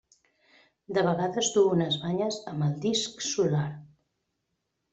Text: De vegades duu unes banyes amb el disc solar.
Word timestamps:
De 0.97 1.03
vegades 1.07 1.49
duu 1.59 1.69
unes 1.75 1.99
banyes 2.07 2.41
amb 2.55 2.67
el 2.71 2.73
disc 2.89 3.25
solar. 3.29 3.69